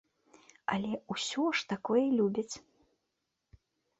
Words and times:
Але 0.75 0.91
ўсё 1.15 1.43
ж 1.59 1.67
такое 1.73 2.03
любяць. 2.21 2.55